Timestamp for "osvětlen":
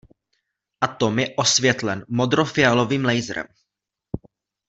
1.35-2.05